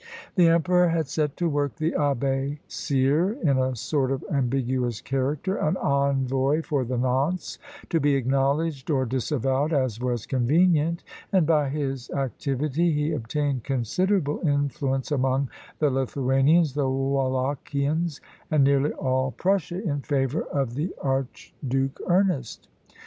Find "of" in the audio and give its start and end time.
4.11-4.25, 20.51-20.73